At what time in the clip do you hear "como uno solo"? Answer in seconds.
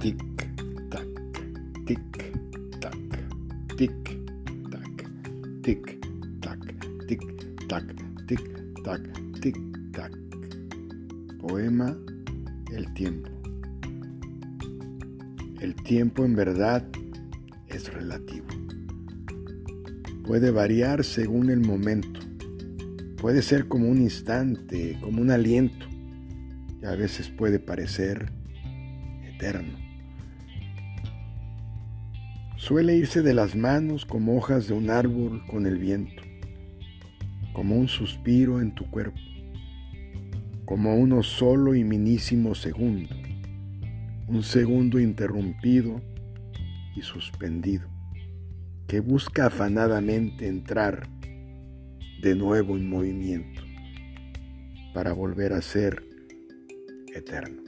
40.66-41.74